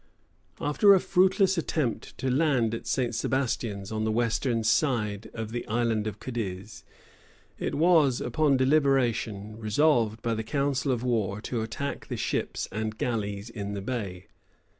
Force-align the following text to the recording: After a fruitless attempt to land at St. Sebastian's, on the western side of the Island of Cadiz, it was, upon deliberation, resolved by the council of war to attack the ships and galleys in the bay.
After 0.59 0.95
a 0.95 0.99
fruitless 0.99 1.59
attempt 1.59 2.17
to 2.17 2.31
land 2.31 2.73
at 2.73 2.87
St. 2.87 3.13
Sebastian's, 3.13 3.91
on 3.91 4.03
the 4.03 4.11
western 4.11 4.63
side 4.63 5.29
of 5.31 5.51
the 5.51 5.63
Island 5.67 6.07
of 6.07 6.19
Cadiz, 6.19 6.83
it 7.59 7.75
was, 7.75 8.19
upon 8.19 8.57
deliberation, 8.57 9.59
resolved 9.59 10.23
by 10.23 10.33
the 10.33 10.41
council 10.41 10.91
of 10.91 11.03
war 11.03 11.39
to 11.41 11.61
attack 11.61 12.07
the 12.07 12.17
ships 12.17 12.67
and 12.71 12.97
galleys 12.97 13.47
in 13.47 13.73
the 13.75 13.81
bay. 13.83 14.25